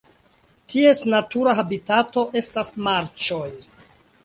Ties 0.71 1.01
natura 1.15 1.53
habitato 1.59 2.25
estas 2.43 2.75
marĉoj. 2.89 3.47